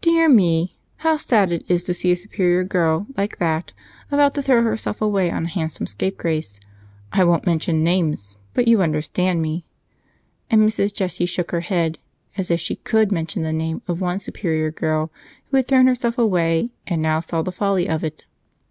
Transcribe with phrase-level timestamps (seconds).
[0.00, 3.74] Dear me, how sad it is to see a superior girl like that
[4.10, 6.58] about to throw herself away on a handsome scapegrace.
[7.12, 9.66] I won't mention names, but you understand me."
[10.50, 10.94] And Mrs.
[10.94, 11.98] Jane shook her head,
[12.38, 15.10] as if she could mention the name of one superior girl
[15.50, 18.24] who had thrown herself away and now saw the folly of it.